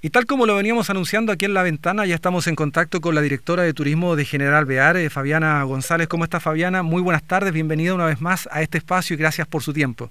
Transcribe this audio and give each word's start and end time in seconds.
Y 0.00 0.10
tal 0.10 0.26
como 0.26 0.46
lo 0.46 0.54
veníamos 0.54 0.90
anunciando 0.90 1.32
aquí 1.32 1.44
en 1.44 1.54
la 1.54 1.64
ventana, 1.64 2.06
ya 2.06 2.14
estamos 2.14 2.46
en 2.46 2.54
contacto 2.54 3.00
con 3.00 3.16
la 3.16 3.20
directora 3.20 3.64
de 3.64 3.72
turismo 3.72 4.14
de 4.14 4.24
General 4.24 4.64
Bear, 4.64 5.10
Fabiana 5.10 5.60
González. 5.64 6.06
¿Cómo 6.06 6.22
está 6.22 6.38
Fabiana? 6.38 6.84
Muy 6.84 7.02
buenas 7.02 7.24
tardes, 7.24 7.52
bienvenida 7.52 7.94
una 7.94 8.06
vez 8.06 8.20
más 8.20 8.48
a 8.52 8.62
este 8.62 8.78
espacio 8.78 9.14
y 9.14 9.16
gracias 9.16 9.48
por 9.48 9.62
su 9.64 9.72
tiempo. 9.72 10.08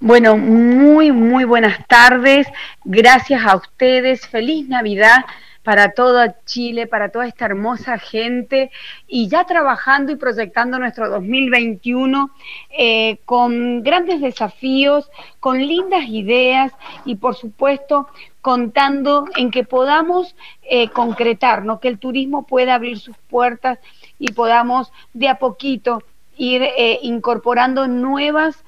Bueno, 0.00 0.38
muy, 0.38 1.12
muy 1.12 1.44
buenas 1.44 1.86
tardes. 1.88 2.46
Gracias 2.84 3.44
a 3.44 3.56
ustedes. 3.56 4.26
Feliz 4.26 4.66
Navidad 4.66 5.24
para 5.66 5.90
toda 5.90 6.36
Chile, 6.44 6.86
para 6.86 7.08
toda 7.08 7.26
esta 7.26 7.44
hermosa 7.44 7.98
gente 7.98 8.70
y 9.08 9.26
ya 9.26 9.42
trabajando 9.46 10.12
y 10.12 10.16
proyectando 10.16 10.78
nuestro 10.78 11.10
2021 11.10 12.30
eh, 12.70 13.16
con 13.24 13.82
grandes 13.82 14.20
desafíos, 14.20 15.10
con 15.40 15.58
lindas 15.58 16.04
ideas 16.06 16.72
y 17.04 17.16
por 17.16 17.34
supuesto 17.34 18.06
contando 18.42 19.24
en 19.34 19.50
que 19.50 19.64
podamos 19.64 20.36
eh, 20.62 20.88
concretar, 20.90 21.64
¿no? 21.64 21.80
que 21.80 21.88
el 21.88 21.98
turismo 21.98 22.46
pueda 22.46 22.76
abrir 22.76 23.00
sus 23.00 23.16
puertas 23.28 23.80
y 24.20 24.30
podamos 24.34 24.92
de 25.14 25.28
a 25.28 25.40
poquito 25.40 26.00
ir 26.36 26.62
eh, 26.62 27.00
incorporando 27.02 27.88
nuevas, 27.88 28.62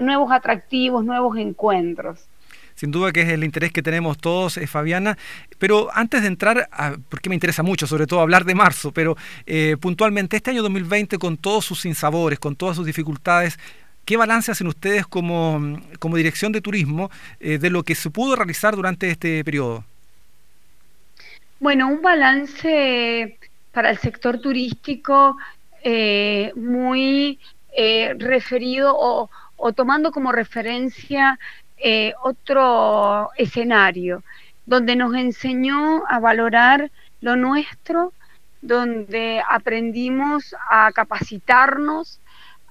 nuevos 0.00 0.30
atractivos, 0.30 1.02
nuevos 1.02 1.38
encuentros 1.38 2.28
sin 2.76 2.90
duda 2.90 3.10
que 3.10 3.22
es 3.22 3.28
el 3.30 3.42
interés 3.42 3.72
que 3.72 3.82
tenemos 3.82 4.18
todos, 4.18 4.58
eh, 4.58 4.66
Fabiana. 4.66 5.18
Pero 5.58 5.88
antes 5.92 6.22
de 6.22 6.28
entrar, 6.28 6.68
porque 7.08 7.28
me 7.28 7.34
interesa 7.34 7.62
mucho, 7.62 7.86
sobre 7.86 8.06
todo 8.06 8.20
hablar 8.20 8.44
de 8.44 8.54
marzo, 8.54 8.92
pero 8.92 9.16
eh, 9.46 9.76
puntualmente 9.80 10.36
este 10.36 10.50
año 10.50 10.62
2020 10.62 11.18
con 11.18 11.38
todos 11.38 11.64
sus 11.64 11.80
sinsabores, 11.80 12.38
con 12.38 12.54
todas 12.54 12.76
sus 12.76 12.86
dificultades, 12.86 13.58
¿qué 14.04 14.16
balance 14.16 14.52
hacen 14.52 14.66
ustedes 14.66 15.06
como, 15.06 15.80
como 15.98 16.16
dirección 16.16 16.52
de 16.52 16.60
turismo 16.60 17.10
eh, 17.40 17.58
de 17.58 17.70
lo 17.70 17.82
que 17.82 17.94
se 17.94 18.10
pudo 18.10 18.36
realizar 18.36 18.76
durante 18.76 19.10
este 19.10 19.42
periodo? 19.42 19.84
Bueno, 21.58 21.88
un 21.88 22.02
balance 22.02 23.38
para 23.72 23.90
el 23.90 23.98
sector 23.98 24.38
turístico 24.38 25.36
muy 26.56 27.38
referido 28.18 28.92
o, 28.96 29.30
o 29.56 29.72
tomando 29.72 30.10
como 30.10 30.32
referencia 30.32 31.38
eh, 31.78 32.14
otro 32.22 33.30
escenario 33.36 34.22
donde 34.66 34.96
nos 34.96 35.14
enseñó 35.14 36.02
a 36.08 36.18
valorar 36.18 36.90
lo 37.20 37.36
nuestro, 37.36 38.12
donde 38.62 39.42
aprendimos 39.48 40.54
a 40.70 40.90
capacitarnos, 40.92 42.20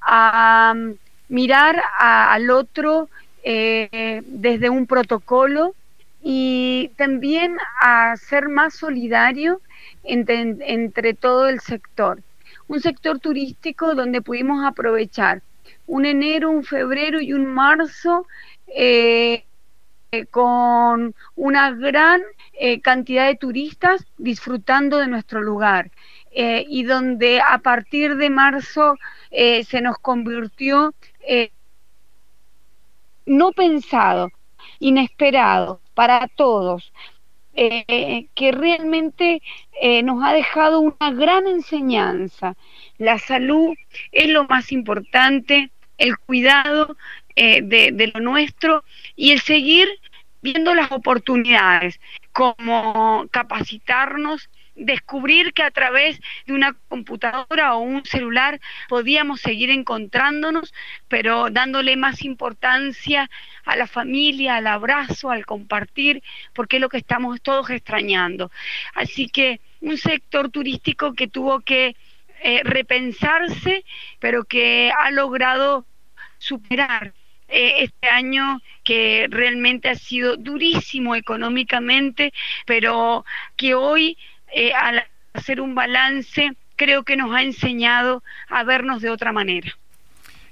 a 0.02 0.73
mm, 0.76 0.92
mirar 1.30 1.81
al 1.98 2.50
otro 2.50 3.09
eh, 3.44 4.22
desde 4.26 4.70
un 4.70 4.88
protocolo 4.88 5.73
y 6.22 6.92
también 6.98 7.58
a 7.81 8.16
ser 8.17 8.50
más 8.50 8.73
solidario 8.73 9.61
entre, 10.03 10.56
entre 10.61 11.14
todo 11.14 11.48
el 11.48 11.59
sector. 11.59 12.22
Un 12.67 12.81
sector 12.81 13.20
turístico 13.20 13.94
donde 13.95 14.22
pudimos 14.22 14.66
aprovechar 14.66 15.42
un 15.88 16.06
enero, 16.06 16.50
un 16.50 16.64
febrero 16.64 17.22
y 17.22 17.33
un 17.33 17.45
marzo 17.45 18.26
eh, 18.67 19.45
con 20.31 21.13
una 21.35 21.71
gran 21.71 22.21
eh, 22.53 22.80
cantidad 22.81 23.27
de 23.27 23.35
turistas 23.35 24.05
disfrutando 24.17 24.97
de 24.97 25.08
nuestro 25.08 25.41
lugar 25.41 25.91
eh, 26.31 26.66
y 26.67 26.83
donde 26.83 27.41
a 27.41 27.58
partir 27.59 28.16
de 28.16 28.30
marzo 28.30 28.97
se 29.31 29.81
nos 29.81 29.97
convirtió 29.97 30.93
no 33.25 33.52
pensado, 33.52 34.31
inesperado 34.80 35.81
para 35.93 36.30
todos, 36.38 36.93
que 37.53 38.52
realmente 38.53 39.41
nos 40.05 40.23
ha 40.23 40.31
dejado 40.31 40.80
una 40.80 41.11
gran 41.11 41.47
enseñanza. 41.47 42.55
La 42.97 43.19
salud 43.19 43.75
es 44.14 44.30
lo 44.30 44.45
más 44.45 44.71
importante, 44.71 45.70
el 45.98 46.17
cuidado 46.17 46.95
eh, 47.36 47.62
de, 47.62 48.12
lo 48.14 48.20
nuestro 48.22 48.84
y 49.16 49.32
el 49.32 49.42
seguir 49.42 49.88
viendo 50.42 50.73
las 50.73 50.92
oportunidades, 50.92 52.00
como 52.32 53.28
capacitarnos, 53.32 54.50
descubrir 54.76 55.54
que 55.54 55.64
a 55.64 55.72
través 55.72 56.20
de 56.46 56.54
una 56.54 56.76
computadora 56.88 57.76
o 57.76 57.80
un 57.80 58.06
celular 58.06 58.60
podíamos 58.88 59.42
seguir 59.42 59.70
encontrándonos, 59.70 60.73
pero 61.08 61.50
dándole 61.50 61.96
más 61.96 62.23
importancia 62.23 63.30
a 63.66 63.76
la 63.76 63.88
familia, 63.88 64.58
al 64.58 64.67
abrazo, 64.67 65.32
al 65.32 65.46
compartir, 65.46 66.22
porque 66.54 66.78
es 66.78 66.82
lo 66.82 66.90
que 66.90 66.98
estamos 66.98 67.42
todos 67.42 67.70
extrañando. 67.70 68.52
Así 68.94 69.28
que 69.28 69.62
un 69.82 69.98
sector 69.98 70.50
turístico 70.50 71.14
que 71.14 71.28
tuvo 71.28 71.62
que 71.62 71.96
eh, 72.44 72.62
repensarse, 72.64 73.84
pero 74.20 74.44
que 74.44 74.92
ha 74.98 75.10
logrado 75.12 75.86
superar 76.38 77.14
eh, 77.48 77.83
este 77.83 78.10
año 78.10 78.61
que 78.83 79.28
realmente 79.30 79.89
ha 79.89 79.95
sido 79.95 80.38
durísimo 80.38 81.16
económicamente, 81.16 82.33
pero 82.66 83.26
que 83.56 83.76
hoy 83.76 84.17
eh, 84.54 84.73
al 84.73 85.06
hacer 85.33 85.61
un 85.61 85.76
balance 85.76 86.54
creo 86.76 87.04
que 87.04 87.17
nos 87.17 87.34
ha 87.34 87.42
enseñado 87.42 88.23
a 88.50 88.64
vernos 88.64 89.02
de 89.02 89.10
otra 89.10 89.32
manera. 89.32 89.78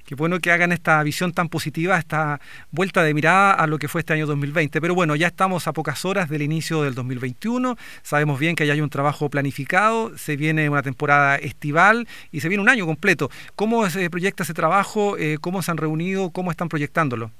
Qué 0.06 0.16
bueno 0.16 0.40
que 0.40 0.52
hagan 0.52 0.74
esta 0.74 1.02
visión 1.02 1.31
tan 1.31 1.47
positiva, 1.47 1.97
esta 1.97 2.41
vuelta 2.72 3.03
de 3.03 3.14
mirada 3.14 3.53
a 3.53 3.68
lo 3.68 3.80
que 3.80 3.88
fue 3.88 4.02
este 4.02 4.14
año 4.14 4.25
2020. 4.25 4.81
Pero 4.81 4.96
bueno, 4.96 5.16
ya 5.16 5.28
estamos 5.28 5.68
a 5.68 5.74
pocas 5.74 6.03
horas 6.03 6.30
del 6.30 6.41
inicio 6.41 6.84
del 6.84 6.94
2021. 6.94 7.78
Sabemos 8.02 8.38
bien 8.38 8.56
que 8.56 8.68
ya 8.68 8.74
hay 8.74 8.81
un 8.81 8.90
trabajo 8.90 9.30
planificado, 9.30 10.18
se 10.18 10.36
viene 10.36 10.69
una 10.69 10.84
temporada 10.84 11.38
estival 11.38 12.08
y 12.31 12.41
se 12.41 12.50
viene 12.50 12.62
un 12.62 12.69
año 12.69 12.86
completo. 12.86 13.30
¿Cómo 13.56 13.90
se 13.90 14.09
proyecta 14.09 14.44
ese 14.44 14.53
trabajo? 14.53 15.18
Eh, 15.18 15.38
¿Cómo 15.40 15.62
se 15.62 15.72
han 15.72 15.78
reunido? 15.78 16.31
¿Cómo 16.31 16.52
están 16.52 16.68
proyectándolo? 16.68 17.31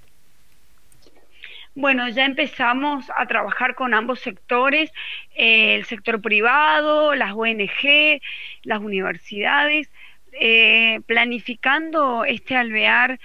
Bueno, 1.76 2.08
ya 2.08 2.26
empezamos 2.26 3.06
a 3.18 3.26
trabajar 3.26 3.74
con 3.74 3.96
ambos 3.96 4.20
sectores, 4.20 4.92
eh, 5.36 5.76
el 5.76 5.86
sector 5.86 6.22
privado, 6.22 7.16
las 7.16 7.34
ONG, 7.34 8.22
las 8.62 8.80
universidades. 8.80 9.90
Eh, 10.40 11.02
planificando 11.06 12.26
este 12.26 12.56
alvear 12.56 13.20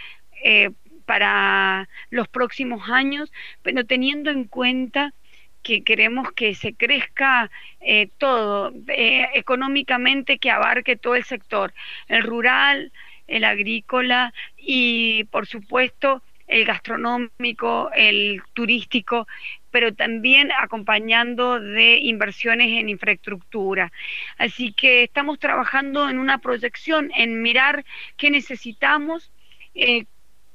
eh, 0.44 0.70
para 1.06 1.88
los 2.10 2.28
próximos 2.28 2.90
años, 2.90 3.32
pero 3.62 3.86
teniendo 3.86 4.30
en 4.30 4.44
cuenta 4.44 5.14
que 5.62 5.82
queremos 5.84 6.32
que 6.32 6.54
se 6.54 6.74
crezca 6.74 7.50
eh, 7.80 8.10
todo, 8.18 8.72
económicamente 8.86 10.38
que 10.38 10.50
abarque 10.50 10.96
todo 10.96 11.14
el 11.14 11.24
sector, 11.24 11.72
el 12.08 12.22
rural, 12.22 12.92
el 13.26 13.44
agrícola 13.44 14.34
y 14.56 15.24
por 15.24 15.46
supuesto 15.46 16.22
el 16.48 16.64
gastronómico, 16.64 17.90
el 17.94 18.42
turístico, 18.54 19.28
pero 19.70 19.94
también 19.94 20.50
acompañando 20.58 21.60
de 21.60 21.98
inversiones 21.98 22.80
en 22.80 22.88
infraestructura. 22.88 23.92
Así 24.38 24.72
que 24.72 25.04
estamos 25.04 25.38
trabajando 25.38 26.08
en 26.08 26.18
una 26.18 26.38
proyección, 26.38 27.10
en 27.14 27.42
mirar 27.42 27.84
qué 28.16 28.30
necesitamos. 28.30 29.30
Eh, 29.74 30.06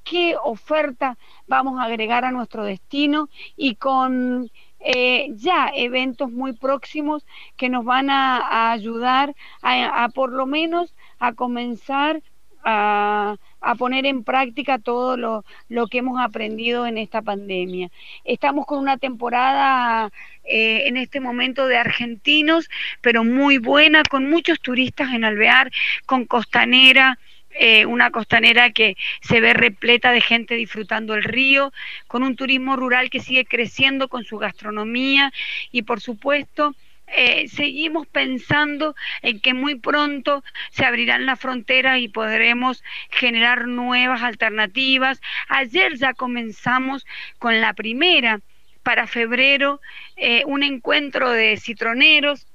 qué 0.03 0.35
oferta 0.43 1.17
vamos 1.47 1.79
a 1.79 1.85
agregar 1.85 2.25
a 2.25 2.31
nuestro 2.31 2.65
destino 2.65 3.29
y 3.55 3.75
con 3.75 4.51
eh, 4.79 5.29
ya 5.35 5.71
eventos 5.73 6.29
muy 6.29 6.53
próximos 6.53 7.25
que 7.55 7.69
nos 7.69 7.85
van 7.85 8.09
a, 8.09 8.71
ayudar 8.71 9.33
a, 9.61 10.09
por 10.13 10.31
lo 10.33 10.45
menos 10.45 10.93
a 11.19 11.33
comenzar 11.33 12.21
a, 12.65 13.37
poner 13.77 14.05
en 14.05 14.23
práctica 14.23 14.77
todo 14.77 15.17
lo, 15.17 15.45
lo, 15.69 15.87
que 15.87 15.99
hemos 15.99 16.19
aprendido 16.19 16.85
en 16.85 16.97
esta 16.97 17.21
pandemia. 17.21 17.89
Estamos 18.23 18.65
con 18.65 18.79
una 18.79 18.97
temporada 18.97 20.11
eh, 20.43 20.87
en 20.87 20.97
este 20.97 21.19
momento 21.19 21.67
de 21.67 21.77
argentinos, 21.77 22.69
pero 23.01 23.23
muy 23.23 23.57
buena, 23.57 24.03
con 24.03 24.29
muchos 24.29 24.59
turistas 24.59 25.13
en 25.13 25.23
Alvear, 25.23 25.71
con 26.05 26.25
costanera. 26.25 27.17
Eh, 27.55 27.85
una 27.85 28.09
costanera 28.09 28.71
que 28.71 28.97
se 29.21 29.39
ve 29.39 29.53
repleta 29.53 30.11
de 30.11 30.21
gente 30.21 30.55
disfrutando 30.55 31.13
el 31.13 31.23
río, 31.23 31.71
con 32.07 32.23
un 32.23 32.35
turismo 32.35 32.75
rural 32.75 33.11
que 33.11 33.19
sigue 33.19 33.45
creciendo 33.45 34.07
con 34.07 34.23
su 34.23 34.39
gastronomía 34.39 35.31
y 35.71 35.83
por 35.83 36.01
supuesto 36.01 36.73
eh, 37.07 37.47
seguimos 37.47 38.07
pensando 38.07 38.95
en 39.21 39.39
que 39.39 39.53
muy 39.53 39.75
pronto 39.75 40.43
se 40.71 40.85
abrirán 40.85 41.25
las 41.25 41.39
fronteras 41.39 41.99
y 41.99 42.07
podremos 42.07 42.83
generar 43.09 43.67
nuevas 43.67 44.23
alternativas. 44.23 45.21
Ayer 45.47 45.97
ya 45.97 46.13
comenzamos 46.13 47.05
con 47.39 47.61
la 47.61 47.73
primera 47.73 48.41
para 48.81 49.07
febrero, 49.07 49.79
eh, 50.15 50.43
un 50.45 50.63
encuentro 50.63 51.29
de 51.29 51.57
citroneros, 51.57 52.47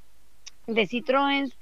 de 0.66 0.86
Citroën, 0.86 1.52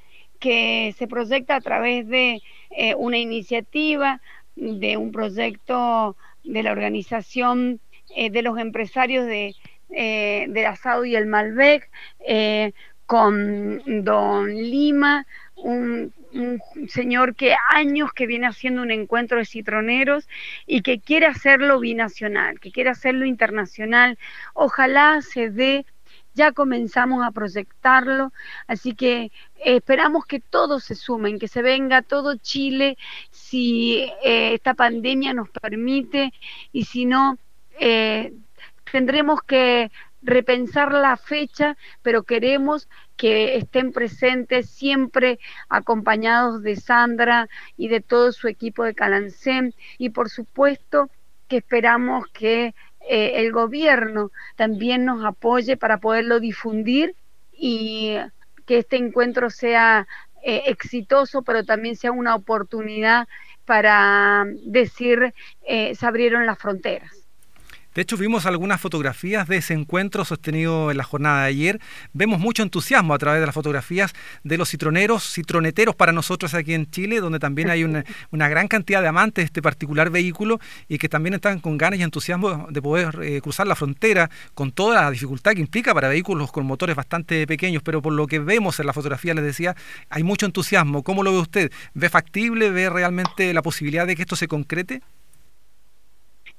que 0.40 0.94
se 0.98 1.06
proyecta 1.06 1.56
a 1.56 1.60
través 1.60 2.08
de 2.08 2.42
eh, 2.70 2.94
una 2.96 3.18
iniciativa, 3.18 4.20
de 4.56 4.96
un 4.96 5.12
proyecto 5.12 6.16
de 6.44 6.62
la 6.62 6.72
organización 6.72 7.80
de 8.16 8.40
los 8.40 8.58
empresarios 8.58 9.26
de, 9.26 9.54
eh, 9.90 10.46
del 10.48 10.66
asado 10.66 11.04
y 11.04 11.16
el 11.16 11.26
Malbec, 11.26 11.90
eh, 12.26 12.72
con 13.06 14.04
don 14.04 14.54
Lima, 14.54 15.26
un, 15.56 16.12
señor 16.88 17.34
que 17.34 17.54
años 17.70 18.12
que 18.12 18.26
viene 18.26 18.46
haciendo 18.46 18.82
un 18.82 18.90
encuentro 18.90 19.38
de 19.38 19.46
citroneros 19.46 20.28
y 20.66 20.82
que 20.82 21.00
quiere 21.00 21.26
hacerlo 21.26 21.80
binacional, 21.80 22.60
que 22.60 22.72
quiere 22.72 22.90
hacerlo 22.90 23.24
internacional. 23.24 24.18
Ojalá 24.52 25.22
se 25.22 25.50
dé 25.50 25.86
ya 26.34 26.52
comenzamos 26.52 27.24
a 27.24 27.30
proyectarlo, 27.30 28.30
así 28.66 28.94
que 28.94 29.32
esperamos 29.64 30.26
que 30.26 30.38
todos 30.38 30.84
se 30.84 30.94
sumen, 30.94 31.38
que 31.38 31.48
se 31.48 31.62
venga 31.62 32.02
todo 32.02 32.36
Chile 32.36 32.98
si 33.30 34.02
eh, 34.22 34.52
esta 34.52 34.74
pandemia 34.74 35.32
nos 35.32 35.48
permite 35.48 36.34
y 36.72 36.84
si 36.84 37.06
no, 37.06 37.38
eh, 37.80 38.34
tendremos 38.90 39.42
que 39.42 39.90
repensar 40.22 40.92
la 40.92 41.16
fecha, 41.16 41.76
pero 42.02 42.24
queremos 42.24 42.88
que 43.16 43.56
estén 43.56 43.92
presentes 43.92 44.68
siempre 44.70 45.38
acompañados 45.68 46.62
de 46.62 46.76
Sandra 46.76 47.48
y 47.76 47.88
de 47.88 48.00
todo 48.00 48.32
su 48.32 48.48
equipo 48.48 48.84
de 48.84 48.94
Calancén 48.94 49.74
y 49.98 50.10
por 50.10 50.28
supuesto 50.28 51.10
que 51.48 51.58
esperamos 51.58 52.26
que 52.32 52.74
eh, 53.08 53.32
el 53.36 53.52
gobierno 53.52 54.32
también 54.56 55.04
nos 55.04 55.24
apoye 55.24 55.76
para 55.76 55.98
poderlo 55.98 56.40
difundir 56.40 57.14
y 57.52 58.16
que 58.66 58.78
este 58.78 58.96
encuentro 58.96 59.48
sea 59.48 60.08
eh, 60.42 60.64
exitoso, 60.66 61.42
pero 61.42 61.64
también 61.64 61.94
sea 61.96 62.10
una 62.10 62.34
oportunidad 62.34 63.28
para 63.64 64.44
decir 64.64 65.32
eh, 65.66 65.94
se 65.94 66.06
abrieron 66.06 66.46
las 66.46 66.58
fronteras. 66.58 67.25
De 67.96 68.02
hecho, 68.02 68.19
vimos 68.19 68.44
algunas 68.44 68.78
fotografías 68.78 69.48
de 69.48 69.56
ese 69.56 69.72
encuentro 69.72 70.26
sostenido 70.26 70.90
en 70.90 70.98
la 70.98 71.02
jornada 71.02 71.44
de 71.44 71.48
ayer. 71.48 71.81
Vemos 72.12 72.38
mucho 72.38 72.62
entusiasmo 72.62 73.14
a 73.14 73.19
través 73.19 73.40
de 73.40 73.46
las 73.46 73.54
fotografías 73.54 74.12
de 74.44 74.58
los 74.58 74.69
citroneros, 74.69 75.32
citroneteros 75.32 75.96
para 75.96 76.12
nosotros 76.12 76.52
aquí 76.52 76.75
en 76.75 76.90
Chile, 76.90 77.20
donde 77.20 77.38
también 77.38 77.70
hay 77.70 77.84
una, 78.31 78.48
gran 78.50 78.69
cantidad 78.69 79.00
de 79.00 79.08
amantes 79.08 79.44
de 79.44 79.46
este 79.46 79.62
particular 79.62 80.10
vehículo 80.10 80.60
y 80.88 80.98
que 80.98 81.08
también 81.08 81.32
están 81.32 81.58
con 81.58 81.78
ganas 81.78 81.98
y 81.98 82.02
entusiasmo 82.02 82.66
de 82.69 82.82
poder 82.82 83.19
eh, 83.22 83.40
cruzar 83.40 83.66
la 83.66 83.75
frontera 83.75 84.28
con 84.52 84.72
toda 84.72 85.00
la 85.00 85.10
dificultad 85.10 85.52
que 85.54 85.60
implica 85.60 85.94
para 85.94 86.08
vehículos 86.08 86.52
con 86.52 86.66
motores 86.66 86.96
bastante 86.96 87.46
pequeños. 87.46 87.82
Pero 87.82 88.02
por 88.02 88.12
lo 88.12 88.26
que 88.26 88.40
vemos 88.40 88.78
en 88.78 88.84
la 88.84 88.92
fotografía, 88.92 89.32
les 89.32 89.44
decía, 89.44 89.75
hay 90.10 90.22
mucho 90.22 90.44
entusiasmo. 90.44 91.02
¿Cómo 91.02 91.22
lo 91.22 91.32
ve 91.32 91.38
usted? 91.38 91.72
¿Ve 91.94 92.10
factible? 92.10 92.69
¿Ve 92.69 92.90
realmente 92.90 93.54
la 93.54 93.62
posibilidad 93.62 94.06
de 94.06 94.16
que 94.16 94.20
esto 94.20 94.37
se 94.37 94.49
concrete? 94.49 95.00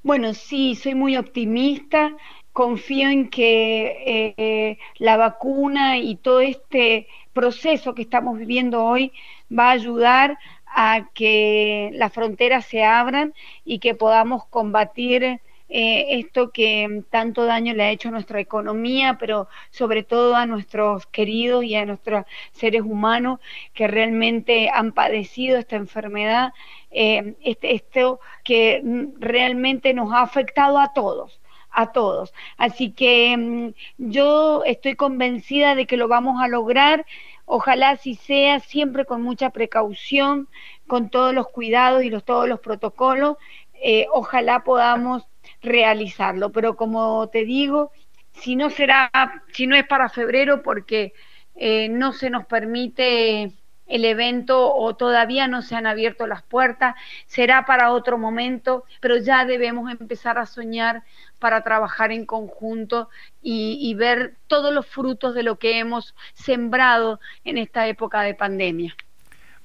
Bueno, 0.08 0.34
sí, 0.34 0.76
soy 0.76 0.96
muy 0.96 1.18
optimista. 1.18 2.16
Confío 2.54 3.10
en 3.10 3.30
que 3.30 4.36
eh, 4.38 4.78
la 5.00 5.18
vacuna 5.18 5.98
y 5.98 6.16
todo 6.16 6.40
este 6.40 7.08
proceso 7.34 7.94
que 7.94 8.04
estamos 8.04 8.38
viviendo 8.40 8.86
hoy 8.86 9.12
va 9.52 9.68
a 9.68 9.72
ayudar 9.72 10.40
a 10.66 11.10
que 11.14 11.90
las 11.96 12.14
fronteras 12.14 12.66
se 12.66 12.86
abran 12.86 13.34
y 13.66 13.80
que 13.80 13.96
podamos 13.96 14.46
combatir 14.46 15.42
eh, 15.70 16.20
esto 16.20 16.52
que 16.52 17.04
tanto 17.10 17.44
daño 17.46 17.74
le 17.74 17.84
ha 17.84 17.92
hecho 17.92 18.08
a 18.08 18.12
nuestra 18.12 18.40
economía, 18.40 19.18
pero 19.20 19.50
sobre 19.70 20.04
todo 20.04 20.36
a 20.36 20.46
nuestros 20.46 21.06
queridos 21.08 21.66
y 21.66 21.76
a 21.76 21.86
nuestros 21.86 22.26
seres 22.54 22.84
humanos 22.84 23.40
que 23.74 23.88
realmente 23.88 24.70
han 24.74 24.94
padecido 24.94 25.58
esta 25.58 25.76
enfermedad, 25.76 26.54
eh, 26.92 27.36
este, 27.42 27.76
esto 27.76 28.20
que 28.44 28.82
realmente 29.20 29.94
nos 29.94 30.12
ha 30.14 30.22
afectado 30.22 30.80
a 30.80 30.94
todos 30.94 31.40
a 31.78 31.92
todos. 31.92 32.34
Así 32.58 32.92
que 32.92 33.38
mm, 33.38 33.74
yo 33.98 34.64
estoy 34.66 34.96
convencida 34.96 35.76
de 35.76 35.86
que 35.86 35.96
lo 35.96 36.08
vamos 36.08 36.42
a 36.42 36.48
lograr. 36.48 37.06
Ojalá 37.46 37.92
así 37.92 38.16
sea, 38.16 38.60
siempre 38.60 39.06
con 39.06 39.22
mucha 39.22 39.52
precaución, 39.52 40.50
con 40.88 41.10
todos 41.10 41.34
los 41.36 41.50
cuidados 41.50 42.04
y 42.04 42.10
los, 42.10 42.26
todos 42.26 42.50
los 42.50 42.60
protocolos. 42.60 43.38
Eh, 43.76 44.08
ojalá 44.12 44.64
podamos 44.64 45.28
realizarlo. 45.62 46.52
Pero 46.52 46.76
como 46.76 47.30
te 47.30 47.46
digo, 47.46 47.92
si 48.34 48.56
no 48.56 48.70
será, 48.72 49.12
si 49.54 49.68
no 49.68 49.76
es 49.76 49.86
para 49.88 50.10
febrero, 50.10 50.64
porque 50.64 51.14
eh, 51.56 51.90
no 51.90 52.12
se 52.12 52.30
nos 52.32 52.46
permite 52.48 53.52
el 53.88 54.06
evento 54.06 54.74
o 54.74 54.96
todavía 54.96 55.48
no 55.48 55.62
se 55.62 55.76
han 55.76 55.88
abierto 55.88 56.28
las 56.28 56.44
puertas, 56.44 56.96
será 57.26 57.66
para 57.66 57.92
otro 57.92 58.18
momento, 58.18 58.84
pero 59.00 59.18
ya 59.18 59.46
debemos 59.46 59.92
empezar 59.92 60.38
a 60.38 60.46
soñar 60.46 61.04
para 61.40 61.64
trabajar 61.64 62.12
en 62.12 62.26
conjunto 62.26 63.10
y, 63.42 63.94
ver 63.96 64.36
todos 64.48 64.74
los 64.74 64.86
frutos 64.86 65.34
de 65.34 65.44
lo 65.44 65.58
que 65.58 65.80
hemos 65.80 66.16
sembrado 66.34 67.20
en 67.46 67.58
esta 67.58 67.88
época 67.88 68.22
de 68.22 68.34
pandemia. 68.34 68.96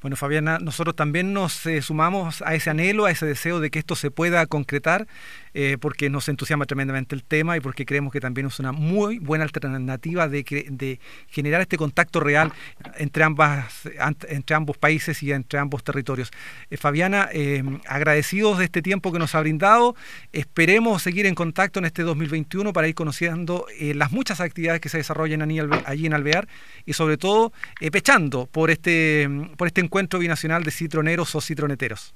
Bueno, 0.03 0.17
Fabiana, 0.17 0.59
nosotros 0.59 0.97
también 0.97 1.33
nos 1.33 1.65
eh, 1.65 1.81
sumamos 1.81 2.43
a 2.43 2.57
ese 2.57 2.71
anhelo, 2.71 3.05
a 3.05 3.13
ese 3.13 3.25
deseo 3.25 3.61
de 3.61 3.71
que 3.71 3.79
esto 3.79 3.95
se 3.95 4.11
pueda 4.11 4.45
concretar, 4.47 5.07
eh, 5.55 5.77
porque 5.81 6.11
nos 6.11 6.29
entusiasma 6.29 6.67
tremendamente 6.67 7.15
el 7.15 7.23
tema 7.23 7.57
y 7.57 7.61
porque 7.61 7.87
creemos 7.87 8.13
que 8.13 8.19
también 8.19 8.49
es 8.49 8.59
una 8.59 8.73
muy 8.73 9.21
buena 9.21 9.45
alternativa 9.45 10.27
de, 10.27 10.99
generar 11.29 11.61
este 11.61 11.77
contacto 11.77 12.19
real 12.19 12.53
entre, 12.97 13.23
ambas, 13.23 13.83
entre 14.29 14.57
ambos 14.57 14.77
países 14.77 15.23
y 15.23 15.31
entre 15.31 15.61
ambos 15.61 15.85
territorios. 15.85 16.33
Eh, 16.69 16.77
Fabiana, 16.77 17.29
agradecidos 17.87 18.59
de 18.59 18.65
este 18.65 18.83
tiempo 18.83 19.13
que 19.13 19.21
nos 19.21 19.37
ha 19.37 19.41
brindado, 19.41 19.95
esperemos 20.33 21.01
seguir 21.03 21.27
en 21.27 21.37
contacto 21.37 21.79
en 21.79 21.85
este 21.85 22.03
2021 22.03 22.73
para 22.73 22.89
ir 22.89 22.97
conociendo 22.97 23.67
las 23.79 24.11
muchas 24.11 24.41
actividades 24.41 24.81
que 24.81 24.89
se 24.89 24.99
desarrollan 24.99 25.43
allí 25.43 26.07
en 26.07 26.13
Alvear 26.13 26.49
y 26.87 26.95
sobre 26.95 27.19
todo 27.19 27.53
pechando 27.93 28.47
por 28.47 28.73
este, 28.73 29.29
por 29.57 29.69
este 29.69 29.81
encuentro 29.81 29.92
binacional 30.19 30.65
de 30.65 30.71
citroneros 30.71 31.35
o 31.35 31.41
citroneteros. 31.41 32.15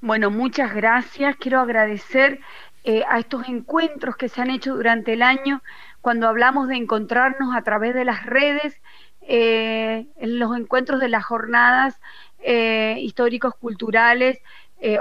Bueno, 0.00 0.30
muchas 0.30 0.74
gracias. 0.74 1.36
Quiero 1.36 1.60
agradecer 1.60 2.40
eh, 2.84 3.02
a 3.08 3.18
estos 3.18 3.48
encuentros 3.48 4.16
que 4.16 4.28
se 4.28 4.42
han 4.42 4.50
hecho 4.50 4.74
durante 4.76 5.14
el 5.14 5.22
año, 5.22 5.62
cuando 6.02 6.28
hablamos 6.28 6.68
de 6.68 6.76
encontrarnos 6.76 7.56
a 7.56 7.62
través 7.62 7.94
de 7.94 8.04
las 8.04 8.26
redes, 8.26 8.80
eh, 9.26 10.06
en 10.16 10.38
los 10.38 10.54
encuentros 10.54 11.00
de 11.00 11.08
las 11.08 11.24
jornadas 11.24 11.98
eh, 12.40 12.98
históricos 13.00 13.54
culturales 13.54 14.38
eh, 14.80 14.98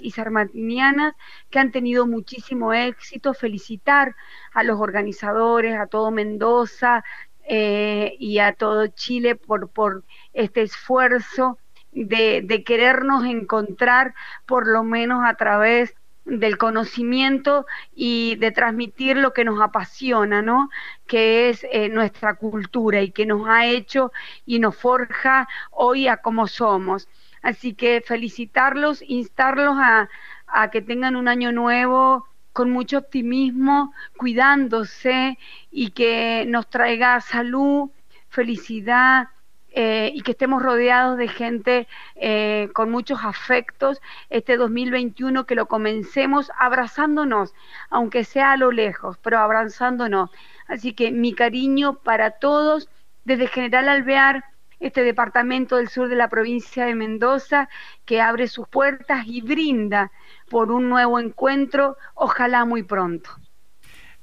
y 0.00 0.10
sarmatinianas 0.10 1.14
que 1.48 1.58
han 1.58 1.70
tenido 1.72 2.06
muchísimo 2.06 2.74
éxito. 2.74 3.32
Felicitar 3.32 4.14
a 4.52 4.62
los 4.62 4.78
organizadores, 4.78 5.78
a 5.78 5.86
todo 5.86 6.10
Mendoza, 6.10 7.02
eh, 7.48 8.16
y 8.18 8.38
a 8.38 8.52
todo 8.54 8.88
Chile 8.88 9.36
por, 9.36 9.70
por 9.70 10.04
este 10.32 10.62
esfuerzo 10.62 11.58
de, 11.92 12.42
de, 12.42 12.64
querernos 12.64 13.24
encontrar 13.24 14.14
por 14.46 14.66
lo 14.66 14.82
menos 14.82 15.24
a 15.24 15.34
través 15.34 15.94
del 16.24 16.58
conocimiento 16.58 17.64
y 17.94 18.34
de 18.36 18.50
transmitir 18.50 19.16
lo 19.16 19.32
que 19.32 19.44
nos 19.44 19.60
apasiona, 19.60 20.42
¿no? 20.42 20.70
Que 21.06 21.48
es 21.48 21.64
eh, 21.70 21.88
nuestra 21.88 22.34
cultura 22.34 23.00
y 23.02 23.12
que 23.12 23.26
nos 23.26 23.48
ha 23.48 23.66
hecho 23.66 24.12
y 24.44 24.58
nos 24.58 24.76
forja 24.76 25.48
hoy 25.70 26.08
a 26.08 26.16
como 26.18 26.48
somos. 26.48 27.08
Así 27.42 27.74
que 27.74 28.02
felicitarlos, 28.04 29.02
instarlos 29.06 29.76
a, 29.78 30.08
a 30.48 30.70
que 30.70 30.82
tengan 30.82 31.14
un 31.14 31.28
año 31.28 31.52
nuevo 31.52 32.26
con 32.56 32.70
mucho 32.70 32.96
optimismo, 32.96 33.92
cuidándose 34.16 35.38
y 35.70 35.90
que 35.90 36.46
nos 36.48 36.70
traiga 36.70 37.20
salud, 37.20 37.90
felicidad 38.30 39.28
eh, 39.72 40.10
y 40.14 40.22
que 40.22 40.30
estemos 40.30 40.62
rodeados 40.62 41.18
de 41.18 41.28
gente 41.28 41.86
eh, 42.14 42.70
con 42.72 42.90
muchos 42.90 43.18
afectos 43.22 44.00
este 44.30 44.56
2021, 44.56 45.44
que 45.44 45.54
lo 45.54 45.66
comencemos 45.66 46.50
abrazándonos, 46.58 47.52
aunque 47.90 48.24
sea 48.24 48.52
a 48.52 48.56
lo 48.56 48.72
lejos, 48.72 49.18
pero 49.18 49.38
abrazándonos. 49.38 50.30
Así 50.66 50.94
que 50.94 51.10
mi 51.12 51.34
cariño 51.34 51.96
para 51.96 52.30
todos, 52.30 52.88
desde 53.26 53.48
General 53.48 53.86
Alvear, 53.90 54.44
este 54.80 55.02
departamento 55.02 55.76
del 55.76 55.88
sur 55.88 56.08
de 56.08 56.16
la 56.16 56.28
provincia 56.28 56.84
de 56.84 56.94
Mendoza, 56.94 57.68
que 58.04 58.20
abre 58.20 58.46
sus 58.46 58.68
puertas 58.68 59.26
y 59.26 59.40
brinda 59.40 60.12
por 60.48 60.70
un 60.70 60.88
nuevo 60.88 61.18
encuentro, 61.18 61.96
ojalá 62.14 62.64
muy 62.64 62.82
pronto. 62.82 63.30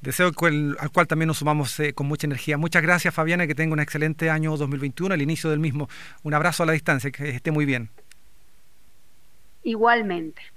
Deseo 0.01 0.27
al 0.27 0.35
cual 0.91 1.07
también 1.07 1.27
nos 1.27 1.37
sumamos 1.37 1.79
eh, 1.79 1.93
con 1.93 2.07
mucha 2.07 2.27
energía. 2.27 2.57
Muchas 2.57 2.81
gracias 2.83 3.13
Fabiana, 3.13 3.47
que 3.47 3.55
tenga 3.55 3.73
un 3.73 3.79
excelente 3.79 4.29
año 4.29 4.55
2021, 4.57 5.15
el 5.15 5.21
inicio 5.21 5.49
del 5.49 5.59
mismo. 5.59 5.87
Un 6.23 6.33
abrazo 6.33 6.63
a 6.63 6.65
la 6.65 6.73
distancia, 6.73 7.09
que 7.09 7.29
esté 7.29 7.51
muy 7.51 7.65
bien. 7.65 7.89
Igualmente. 9.63 10.52